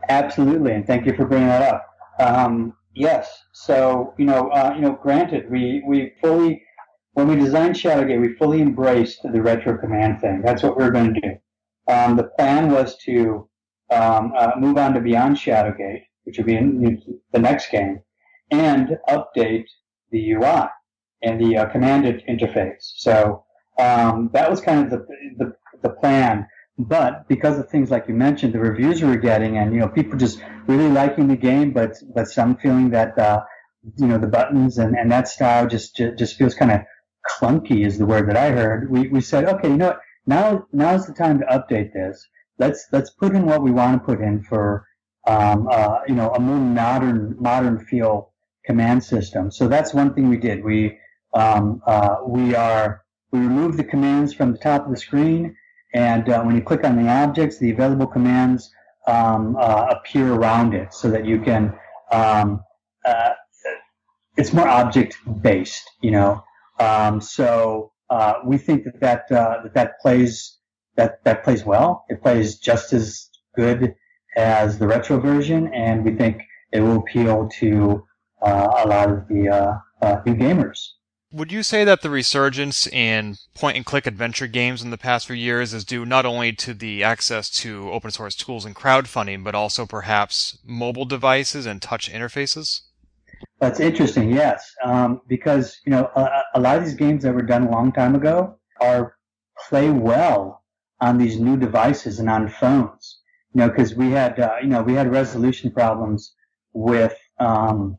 [0.08, 1.88] Absolutely, and thank you for bringing that up.
[2.20, 6.62] Um, yes, so you know, uh, you know, granted, we we fully
[7.20, 10.42] when we designed Shadowgate, we fully embraced the retro command thing.
[10.42, 11.94] That's what we were going to do.
[11.94, 13.50] Um, the plan was to
[13.92, 17.02] um, uh, move on to Beyond Shadowgate, which would be in
[17.34, 18.00] the next game,
[18.52, 19.66] and update
[20.12, 20.68] the UI
[21.22, 22.94] and the uh, command interface.
[22.96, 23.44] So
[23.78, 25.06] um, that was kind of the,
[25.38, 25.54] the,
[25.84, 26.48] the plan.
[26.78, 29.90] But because of things like you mentioned, the reviews we were getting, and you know,
[29.90, 33.42] people just really liking the game, but but some feeling that uh,
[33.98, 36.80] you know the buttons and, and that style just just feels kind of
[37.30, 38.90] clunky is the word that I heard.
[38.90, 40.02] We, we said, okay, you know what?
[40.26, 42.28] Now, now's the time to update this.
[42.58, 44.86] Let's, let's put in what we want to put in for,
[45.28, 48.32] um, uh, you know, a more modern, modern feel
[48.66, 49.52] command system.
[49.52, 50.64] So that's one thing we did.
[50.64, 50.98] We,
[51.34, 55.56] um, uh, we are, we removed the commands from the top of the screen.
[55.94, 58.70] And uh, when you click on the objects, the available commands
[59.08, 61.74] um, uh, appear around it so that you can,
[62.12, 62.64] um,
[63.06, 63.32] uh,
[64.38, 66.44] it's more object based, you know.
[66.80, 70.58] Um, so uh, we think that that, uh, that that plays
[70.96, 72.06] that that plays well.
[72.10, 73.96] It plays just as good
[74.36, 78.06] as the retro version, and we think it will appeal to
[78.42, 80.80] uh, a lot of the uh, uh, new gamers.
[81.32, 85.28] Would you say that the resurgence in point and click adventure games in the past
[85.28, 89.44] few years is due not only to the access to open source tools and crowdfunding,
[89.44, 92.82] but also perhaps mobile devices and touch interfaces?
[93.60, 97.42] That's interesting, yes, um, because you know a, a, lot of these games that were
[97.42, 99.16] done a long time ago are
[99.68, 100.64] play well
[101.02, 103.20] on these new devices and on phones.
[103.54, 106.34] You know, because we had uh, you know we had resolution problems
[106.74, 107.98] with um,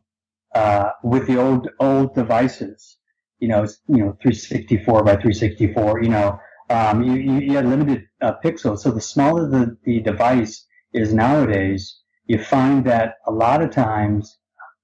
[0.55, 2.97] uh, with the old old devices,
[3.39, 8.33] you know, you know, 364 by 364, you know, um, you, you, had limited uh,
[8.43, 8.79] pixels.
[8.79, 14.37] So the smaller the, the device is nowadays, you find that a lot of times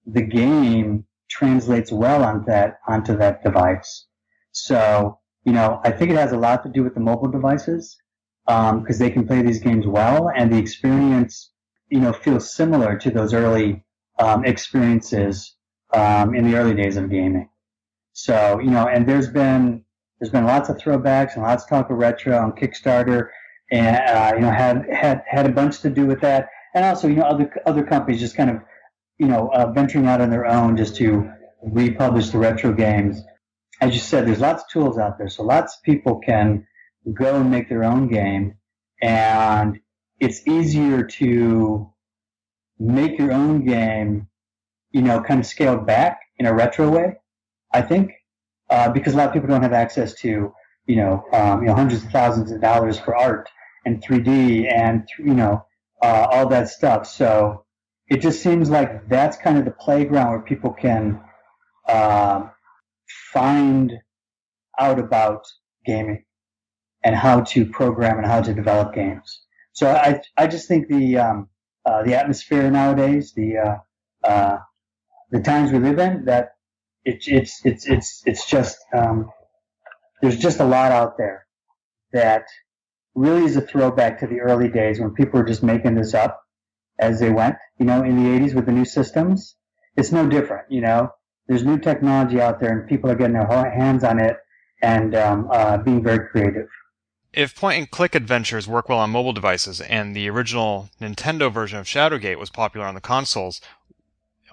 [0.08, 4.06] the game translates well onto that, onto that device.
[4.54, 7.98] So, you know, I think it has a lot to do with the mobile devices,
[8.46, 11.52] because um, they can play these games well and the experience,
[11.90, 13.84] you know, feels similar to those early,
[14.20, 15.56] um, experiences,
[15.94, 17.50] um, in the early days of gaming.
[18.14, 19.84] So, you know, and there's been,
[20.20, 23.28] there's been lots of throwbacks and lots of talk of retro on Kickstarter
[23.72, 26.50] and, uh, you know, had, had, had a bunch to do with that.
[26.74, 28.62] And also, you know, other, other companies just kind of,
[29.20, 31.32] you know, uh, venturing out on their own just to
[31.64, 33.22] republish the retro games.
[33.82, 35.30] As you said, there's lots of tools out there.
[35.30, 36.68] So lots of people can
[37.14, 38.56] go and make their own game
[39.02, 39.80] and
[40.20, 41.94] it's easier to
[42.80, 44.28] make your own game,
[44.92, 47.18] you know, kind of scaled back in a retro way
[47.72, 48.14] I think,
[48.70, 50.54] uh, because a lot of people don't have access to,
[50.86, 53.50] you know, um, you know, hundreds of thousands of dollars for art
[53.86, 55.66] and 3D and you know
[56.04, 57.08] uh, all that stuff.
[57.08, 57.66] So
[58.10, 61.22] it just seems like that's kind of the playground where people can
[61.88, 62.48] uh,
[63.34, 63.94] find
[64.80, 65.46] out about
[65.86, 66.24] gaming
[67.04, 69.42] and how to program and how to develop games.
[69.74, 71.50] So I I just think the um,
[71.86, 73.78] uh, the atmosphere nowadays, the uh,
[74.28, 74.58] uh,
[75.32, 76.52] the times we live in, that
[77.06, 79.32] it's it's it's it's it's just um,
[80.22, 81.46] there's just a lot out there
[82.14, 82.46] that
[83.16, 86.42] really is a throwback to the early days when people were just making this up
[87.00, 87.56] as they went.
[87.80, 89.56] You know, in the 80s with the new systems,
[89.96, 90.72] it's no different.
[90.72, 91.12] You know,
[91.48, 94.38] there's new technology out there, and people are getting their hands on it
[94.82, 96.68] and um, uh, being very creative.
[97.34, 101.78] If point and click adventures work well on mobile devices and the original Nintendo version
[101.78, 103.62] of Shadowgate was popular on the consoles,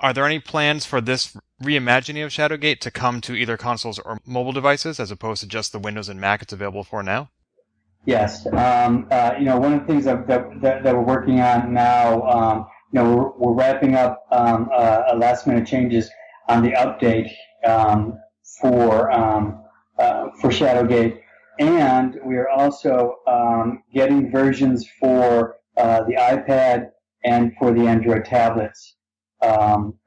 [0.00, 4.20] are there any plans for this reimagining of Shadowgate to come to either consoles or
[4.26, 7.30] mobile devices as opposed to just the Windows and Mac it's available for now?
[8.06, 8.46] Yes.
[8.46, 12.22] Um, uh, you know, one of the things that, that, that, we're working on now,
[12.28, 16.10] um, you know, we're, we're wrapping up um, uh, last minute changes
[16.48, 17.30] on the update
[17.66, 18.18] um,
[18.60, 19.62] for um,
[19.98, 21.20] uh, for Shadowgate,
[21.60, 26.90] and we are also um, getting versions for uh, the iPad
[27.24, 28.96] and for the Android tablets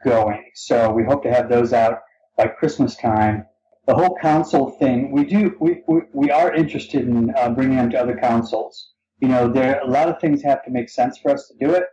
[0.04, 0.52] going.
[0.56, 2.00] So we hope to have those out
[2.38, 3.46] by Christmas time.
[3.88, 7.90] The whole console thing, we do, we, we, we are interested in uh, bringing them
[7.92, 8.92] to other consoles.
[9.20, 11.74] You know, there a lot of things have to make sense for us to do
[11.74, 11.86] it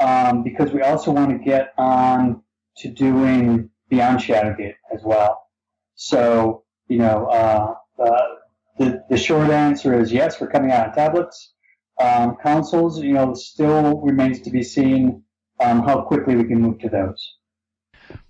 [0.00, 2.42] um, because we also want to get on
[2.78, 5.48] to doing Beyond Shadowgate as well.
[5.94, 8.22] So, you know, uh, uh,
[8.78, 11.54] the, the short answer is yes, we're coming out on tablets.
[12.00, 15.22] Um, consoles, you know, still remains to be seen
[15.60, 17.36] um, how quickly we can move to those.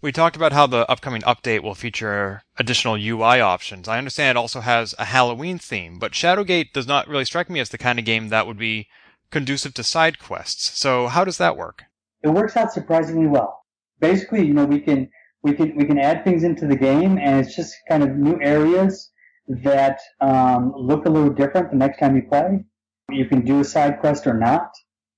[0.01, 3.89] We talked about how the upcoming update will feature additional UI options.
[3.89, 7.61] I understand it also has a Halloween theme, but Shadowgate does not really strike me
[7.61, 8.89] as the kind of game that would be
[9.31, 10.79] conducive to side quests.
[10.79, 11.85] So how does that work?
[12.23, 13.65] It works out surprisingly well.
[14.01, 15.09] Basically, you know, we can
[15.43, 18.41] we can we can add things into the game, and it's just kind of new
[18.41, 19.11] areas
[19.49, 22.65] that um, look a little different the next time you play.
[23.11, 24.73] You can do a side quest or not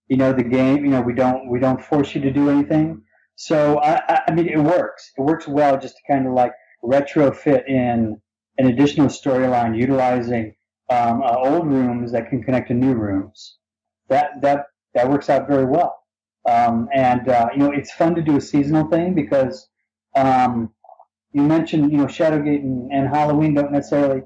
[0.08, 3.02] you know, the game, you know, we don't, we don't force you to do anything.
[3.36, 5.12] So, I, I mean, it works.
[5.16, 8.20] It works well just to kind of like retrofit in
[8.58, 10.54] an additional storyline utilizing
[10.90, 13.56] um, uh, old rooms that can connect to new rooms.
[14.08, 15.98] That, that, that works out very well.
[16.48, 19.68] Um, and, uh, you know, it's fun to do a seasonal thing because,
[20.14, 20.70] um,
[21.32, 24.22] you mentioned, you know, Shadowgate and, and Halloween don't necessarily,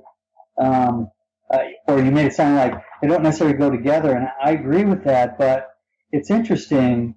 [0.60, 1.10] um,
[1.50, 4.84] uh, or you made it sound like they don't necessarily go together, and I agree
[4.84, 5.38] with that.
[5.38, 5.70] But
[6.12, 7.14] it's interesting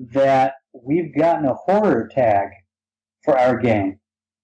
[0.00, 2.48] that we've gotten a horror tag
[3.24, 4.00] for our game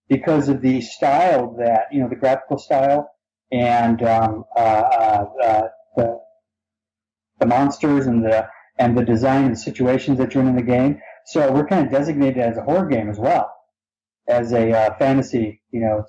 [0.09, 3.11] because of the style that you know, the graphical style
[3.53, 6.21] and um, uh, uh, uh the
[7.41, 11.01] the monsters and the and the design and the situations that you're in the game.
[11.27, 13.51] So we're kind of designated as a horror game as well,
[14.29, 16.05] as a uh, fantasy, you know,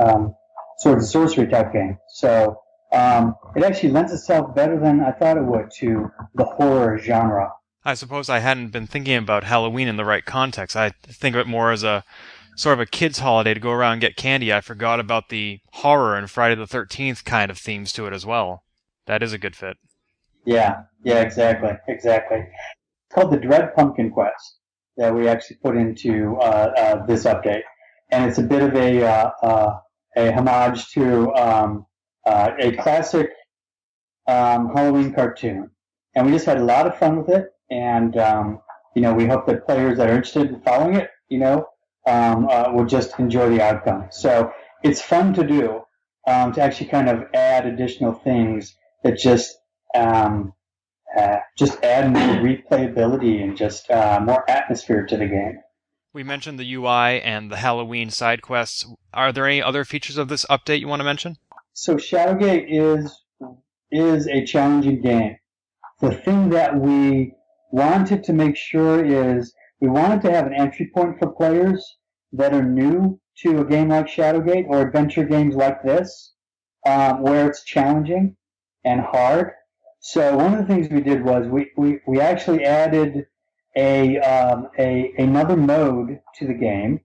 [0.00, 0.34] um,
[0.78, 1.98] sort of sorcery type game.
[2.08, 2.60] So
[2.92, 7.52] um, it actually lends itself better than I thought it would to the horror genre.
[7.84, 10.76] I suppose I hadn't been thinking about Halloween in the right context.
[10.76, 12.04] I think of it more as a
[12.56, 14.52] sort of a kid's holiday to go around and get candy.
[14.52, 18.26] I forgot about the horror and Friday the 13th kind of themes to it as
[18.26, 18.64] well.
[19.06, 19.78] That is a good fit.
[20.44, 22.38] Yeah, yeah, exactly, exactly.
[22.38, 24.58] It's called the Dread Pumpkin Quest
[24.96, 27.62] that we actually put into uh, uh, this update,
[28.10, 29.78] and it's a bit of a uh, uh
[30.16, 31.86] a homage to um,
[32.26, 33.30] uh, a classic
[34.26, 35.70] um, Halloween cartoon,
[36.14, 37.46] and we just had a lot of fun with it.
[37.70, 38.60] And um,
[38.94, 41.66] you know, we hope that players that are interested in following it, you know,
[42.06, 44.08] um, uh, will just enjoy the outcome.
[44.10, 44.52] So
[44.82, 45.82] it's fun to do
[46.26, 49.56] um, to actually kind of add additional things that just
[49.94, 50.52] um,
[51.16, 55.60] uh, just add more replayability and just uh, more atmosphere to the game.
[56.12, 58.86] We mentioned the UI and the Halloween side quests.
[59.14, 61.36] Are there any other features of this update you want to mention?
[61.72, 63.16] So Shadowgate is
[63.92, 65.36] is a challenging game.
[66.00, 67.34] The thing that we
[67.70, 71.96] wanted to make sure is we wanted to have an entry point for players
[72.32, 76.34] that are new to a game like Shadowgate or adventure games like this,
[76.86, 78.36] um, where it's challenging
[78.84, 79.52] and hard.
[80.00, 83.26] So one of the things we did was we, we, we actually added
[83.76, 87.00] a, um, a another mode to the game,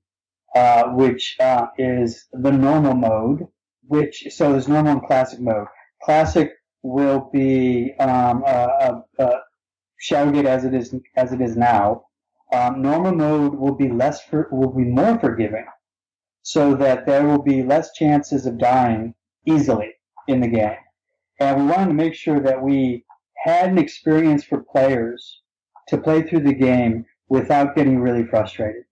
[0.56, 3.48] uh, which uh, is the normal mode.
[3.88, 5.68] Which so there's normal and classic mode.
[6.02, 6.52] Classic
[6.82, 9.02] will be um, uh,
[10.08, 12.06] Shadowgate as it is as it is now.
[12.54, 15.66] Um, normal mode will be less for, will be more forgiving,
[16.44, 19.94] so that there will be less chances of dying easily
[20.28, 20.78] in the game.
[21.40, 23.04] And we wanted to make sure that we
[23.44, 25.42] had an experience for players
[25.88, 28.84] to play through the game without getting really frustrated.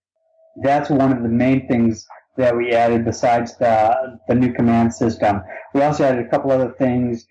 [0.61, 2.05] That's one of the main things
[2.37, 5.41] that we added besides the, the new command system.
[5.73, 7.27] We also added a couple other things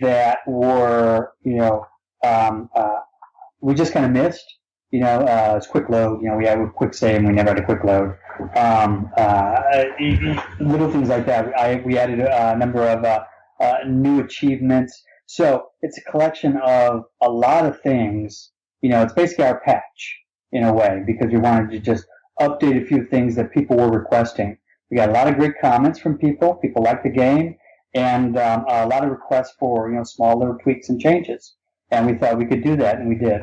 [0.00, 1.86] that were, you know,
[2.24, 3.00] um, uh,
[3.62, 4.44] we just kind of missed.
[4.90, 6.20] You know, uh, it's quick load.
[6.22, 8.14] You know, we had a quick save and we never had a quick load.
[8.56, 9.62] Um, uh,
[10.60, 11.58] little things like that.
[11.58, 13.24] I, we added a number of uh,
[13.60, 15.02] uh, new achievements.
[15.26, 18.50] So it's a collection of a lot of things.
[18.82, 20.18] You know, it's basically our patch
[20.50, 22.04] in a way because we wanted to just
[22.40, 24.58] update a few things that people were requesting.
[24.90, 26.56] We got a lot of great comments from people.
[26.56, 27.56] People like the game,
[27.94, 31.54] and um, a lot of requests for you know small little tweaks and changes.
[31.90, 33.40] And we thought we could do that, and we did.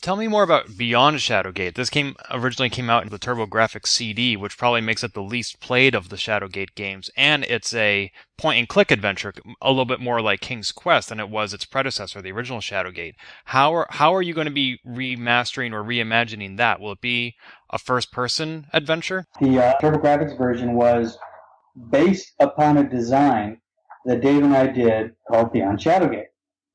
[0.00, 1.74] Tell me more about Beyond Shadowgate.
[1.74, 5.60] This game originally came out in the TurboGrafx CD, which probably makes it the least
[5.60, 10.00] played of the Shadowgate games, and it's a point and click adventure, a little bit
[10.00, 13.14] more like King's Quest than it was its predecessor, the original Shadowgate.
[13.46, 16.80] How are how are you going to be remastering or reimagining that?
[16.80, 17.34] Will it be
[17.70, 19.26] a first person adventure?
[19.40, 21.18] The uh, TurboGrafx version was
[21.90, 23.60] based upon a design
[24.06, 26.26] that Dave and I did called Beyond Shadowgate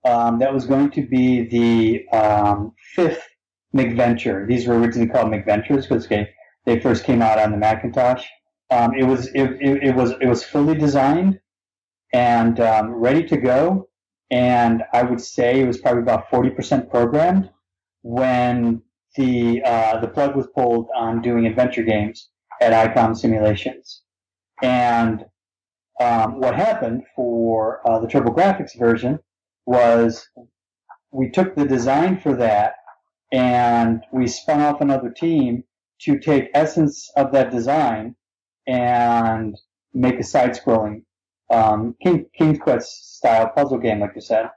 [0.05, 3.27] um, that was going to be the um, fifth
[3.75, 4.47] MacVenture.
[4.47, 6.29] These were originally called MacVentures because they,
[6.65, 8.25] they first came out on the Macintosh.
[8.71, 11.39] Um, it was it, it, it, was it was fully designed
[12.13, 13.89] and um, ready to go,
[14.29, 17.49] and I would say it was probably about forty percent programmed
[18.03, 18.83] when
[19.15, 22.29] the uh, the plug was pulled on doing adventure games
[22.61, 24.03] at ICOM Simulations.
[24.61, 25.25] And
[25.99, 29.19] um, what happened for uh, the TurboGrafx version
[29.69, 30.27] was
[31.11, 32.73] we took the design for that
[33.31, 35.63] and we spun off another team
[36.01, 38.15] to take essence of that design
[38.65, 39.55] and
[39.93, 41.03] make a side-scrolling
[41.51, 44.49] um, King, King's Quest style puzzle game, like you said.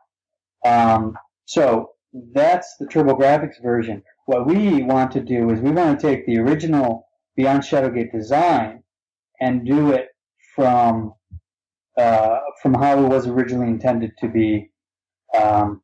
[0.65, 1.91] Um, so
[2.33, 4.03] that's the TurboGrafx version.
[4.25, 7.07] What we want to do is we want to take the original
[7.37, 8.83] Beyond Shadowgate design
[9.41, 10.09] and do it
[10.55, 11.15] from
[11.99, 14.72] uh, from how it was originally intended to be
[15.41, 15.83] um,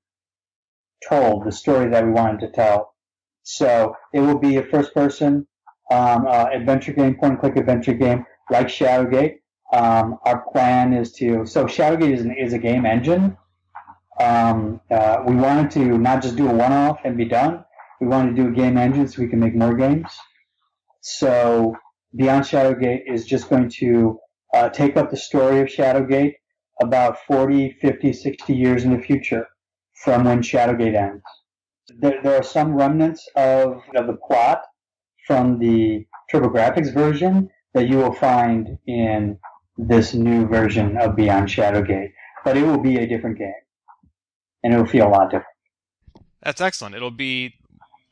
[1.08, 2.94] told, the story that we wanted to tell.
[3.42, 5.46] So it will be a first person
[5.90, 9.36] um, uh, adventure game, point and click adventure game like Shadowgate.
[9.72, 13.36] Um, our plan is to, so Shadowgate is, an, is a game engine.
[14.20, 17.64] Um, uh, we wanted to not just do a one off and be done.
[18.00, 20.10] We wanted to do a game engine so we can make more games.
[21.00, 21.76] So
[22.16, 24.18] Beyond Shadowgate is just going to
[24.54, 26.34] uh, take up the story of Shadowgate
[26.80, 29.46] about 40, 50, 60 years in the future
[30.04, 31.22] from when Shadowgate ends.
[31.98, 34.62] There, there are some remnants of, of the plot
[35.26, 39.38] from the TurboGrafx version that you will find in
[39.76, 42.12] this new version of Beyond Shadowgate,
[42.44, 43.52] but it will be a different game,
[44.62, 45.46] and it will feel a lot different.
[46.42, 46.94] That's excellent.
[46.94, 47.54] It'll be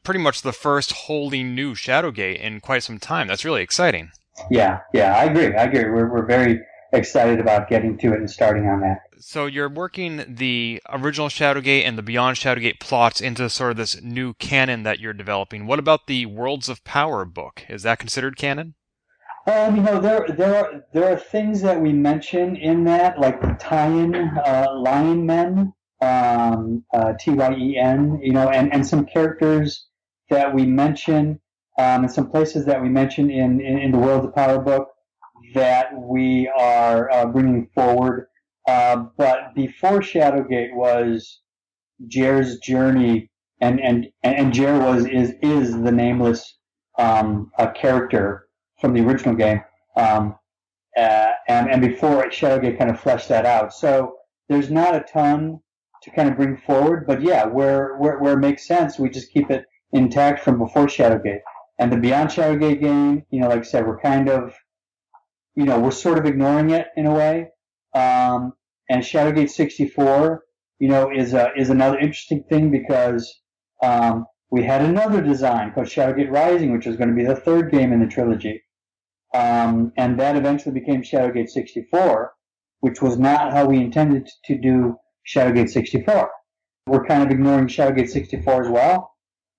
[0.02, 3.28] pretty much the first wholly new Shadowgate in quite some time.
[3.28, 4.10] That's really exciting.
[4.50, 5.54] Yeah, yeah, I agree.
[5.54, 5.84] I agree.
[5.90, 6.60] We're, we're very
[6.96, 9.00] excited about getting to it and starting on that.
[9.18, 14.02] So you're working the original Shadowgate and the Beyond Shadowgate plots into sort of this
[14.02, 15.66] new canon that you're developing.
[15.66, 17.64] What about the Worlds of Power book?
[17.68, 18.74] Is that considered canon?
[19.46, 23.40] Um, you know, there there are there are things that we mention in that, like
[23.40, 25.72] the Tyen uh, Lion Men,
[26.02, 29.86] um, uh, T Y E N, you know, and, and some characters
[30.30, 31.40] that we mention,
[31.78, 34.88] um, and some places that we mention in, in, in the Worlds of Power book
[35.56, 38.26] that we are uh, bringing forward.
[38.68, 41.40] Uh, but before Shadowgate was
[42.06, 43.30] Jer's journey,
[43.60, 46.58] and and and Jer was is is the nameless
[46.98, 48.48] um, character
[48.80, 49.62] from the original game.
[49.96, 50.36] Um,
[50.96, 53.74] uh, and, and before Shadowgate kind of fleshed that out.
[53.74, 54.16] So
[54.48, 55.60] there's not a ton
[56.02, 59.30] to kind of bring forward, but yeah, where, where, where it makes sense, we just
[59.30, 61.40] keep it intact from before Shadowgate.
[61.78, 64.54] And the Beyond Shadowgate game, you know, like I said, we're kind of,
[65.56, 67.48] you know, we're sort of ignoring it in a way.
[67.94, 68.52] Um,
[68.88, 70.44] and Shadowgate 64,
[70.78, 73.40] you know, is a, is another interesting thing because
[73.82, 77.72] um, we had another design called Shadowgate Rising, which was going to be the third
[77.72, 78.62] game in the trilogy.
[79.34, 82.32] Um, and that eventually became Shadowgate 64,
[82.80, 84.96] which was not how we intended to do
[85.26, 86.30] Shadowgate 64.
[86.86, 89.10] We're kind of ignoring Shadowgate 64 as well,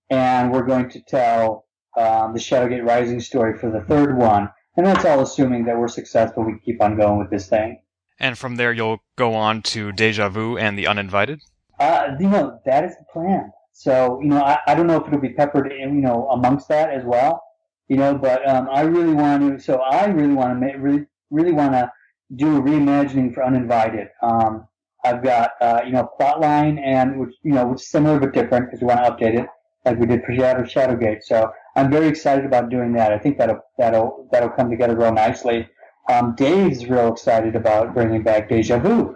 [0.10, 1.66] and we're going to tell
[1.98, 4.50] um, the Shadowgate Rising story for the third one.
[4.78, 6.44] And that's all assuming that we're successful.
[6.44, 7.82] We keep on going with this thing.
[8.20, 11.42] And from there, you'll go on to Deja Vu and The Uninvited?
[11.80, 13.52] Uh, you know, that is the plan.
[13.74, 16.68] So, you know, I, I don't know if it'll be peppered in, you know, amongst
[16.70, 17.44] that as well,
[17.88, 21.52] you know, but um, I really want to, so I really want to, really, really
[21.52, 21.92] want to
[22.36, 24.08] do a reimagining for Uninvited.
[24.24, 24.68] Um,
[25.06, 28.66] I've got, uh, you know, Plotline and, which, you know, which is similar but different
[28.66, 29.48] because we want to update it
[29.86, 31.24] like we did for Shadow, Shadowgate.
[31.24, 33.14] So I'm very excited about doing that.
[33.14, 35.70] I think that'll, that'll, that'll come together real nicely.
[36.10, 39.16] Um, Dave's real excited about bringing back Deja Vu.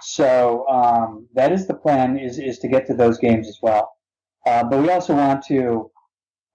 [0.00, 3.92] So um, that is the plan is is to get to those games as well.
[4.46, 5.90] Uh, but we also want to,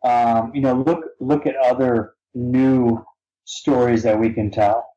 [0.03, 3.05] um, you know, look look at other new
[3.45, 4.87] stories that we can tell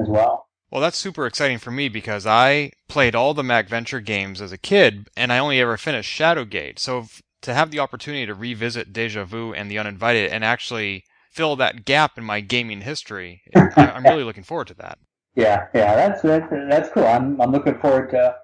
[0.00, 0.46] as well.
[0.70, 4.58] Well, that's super exciting for me because I played all the MacVenture games as a
[4.58, 6.78] kid, and I only ever finished Shadowgate.
[6.78, 7.06] So
[7.42, 11.84] to have the opportunity to revisit Deja Vu and The Uninvited and actually fill that
[11.84, 14.98] gap in my gaming history, I'm really looking forward to that.
[15.38, 17.04] Yeah, yeah, that's that's, that's cool.
[17.04, 18.36] I'm I'm looking forward to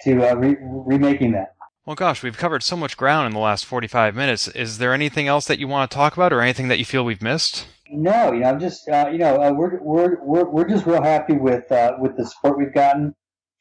[0.00, 1.54] to uh, re- remaking that.
[1.84, 4.48] Well, gosh, we've covered so much ground in the last 45 minutes.
[4.48, 7.04] Is there anything else that you want to talk about, or anything that you feel
[7.04, 7.66] we've missed?
[7.90, 11.02] No, you know, I'm just uh, you know uh, we're we're we're we're just real
[11.02, 13.14] happy with uh, with the support we've gotten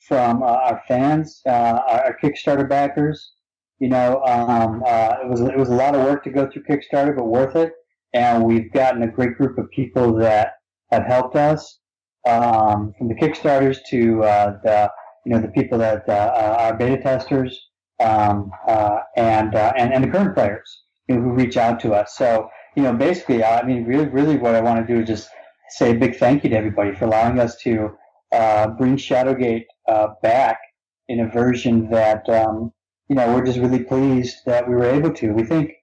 [0.08, 3.34] from uh, our fans, uh, our Kickstarter backers.
[3.80, 7.16] You know, um, it was it was a lot of work to go through Kickstarter,
[7.16, 7.74] but worth it.
[8.14, 10.54] And we've gotten a great group of people that
[10.92, 11.80] have helped us
[12.28, 14.92] um, from the Kickstarters to uh, the
[15.26, 17.60] you know the people that uh, are beta testers
[18.00, 21.94] um, uh, and, uh, and and the current players you know, who reach out to
[21.94, 22.16] us.
[22.16, 25.30] So you know basically, I mean, really, really, what I want to do is just
[25.70, 27.92] say a big thank you to everybody for allowing us to
[28.34, 30.60] uh, bring Shadowgate uh, back
[31.10, 32.72] in a version that um,
[33.10, 35.32] you know we're just really pleased that we were able to.
[35.32, 35.74] We think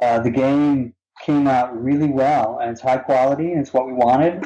[0.00, 0.94] the game
[1.24, 4.44] came out really well and it's high quality and it's what we wanted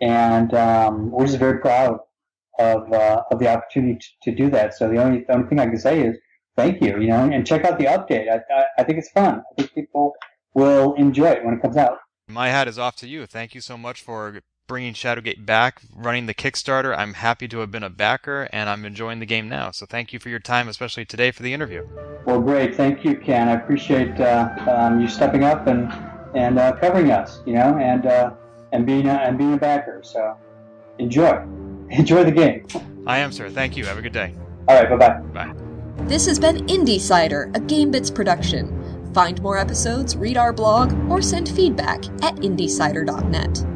[0.00, 1.98] and um, we're just very proud
[2.58, 4.74] of uh, of the opportunity to, to, do that.
[4.74, 6.16] So the only the only thing I can say is
[6.56, 8.28] thank you, you know, and check out the update.
[8.30, 9.42] I, I, I think it's fun.
[9.50, 10.12] I think people
[10.54, 11.98] will enjoy it when it comes out.
[12.28, 13.26] My hat is off to you.
[13.26, 16.96] Thank you so much for bringing Shadowgate back, running the Kickstarter.
[16.96, 19.70] I'm happy to have been a backer, and I'm enjoying the game now.
[19.70, 21.86] So thank you for your time, especially today for the interview.
[22.24, 22.74] Well, great.
[22.74, 23.48] Thank you, Ken.
[23.48, 25.92] I appreciate uh, um, you stepping up and
[26.34, 27.40] and uh, covering us.
[27.46, 28.32] You know, and uh,
[28.72, 30.00] and being a, and being a backer.
[30.02, 30.36] So
[30.98, 31.44] enjoy,
[31.90, 32.66] enjoy the game.
[33.06, 33.50] I am, sir.
[33.50, 33.84] Thank you.
[33.86, 34.34] Have a good day.
[34.68, 34.88] All right.
[34.88, 35.20] Bye-bye.
[35.32, 35.54] Bye.
[36.06, 39.12] This has been Indie Cider, a GameBits production.
[39.14, 43.73] Find more episodes, read our blog, or send feedback at indycider.net.